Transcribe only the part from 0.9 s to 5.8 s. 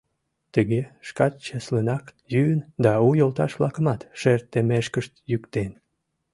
шкат чеслынак йӱын да у йолташ-влакымат шер теммешкышт йӱктен.